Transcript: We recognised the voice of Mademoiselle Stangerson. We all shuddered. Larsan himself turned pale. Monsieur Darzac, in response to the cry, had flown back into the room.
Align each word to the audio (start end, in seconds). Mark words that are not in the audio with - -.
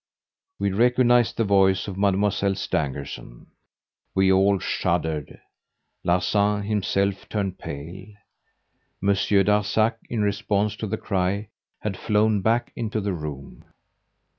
We 0.57 0.71
recognised 0.71 1.37
the 1.37 1.43
voice 1.43 1.87
of 1.87 1.95
Mademoiselle 1.95 2.55
Stangerson. 2.55 3.51
We 4.15 4.31
all 4.31 4.57
shuddered. 4.57 5.39
Larsan 6.03 6.63
himself 6.63 7.29
turned 7.29 7.59
pale. 7.59 8.07
Monsieur 8.99 9.43
Darzac, 9.43 9.99
in 10.09 10.23
response 10.23 10.75
to 10.77 10.87
the 10.87 10.97
cry, 10.97 11.49
had 11.81 11.95
flown 11.97 12.41
back 12.41 12.71
into 12.75 12.99
the 12.99 13.13
room. 13.13 13.63